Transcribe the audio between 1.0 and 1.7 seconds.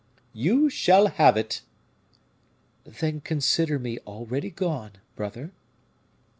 have it."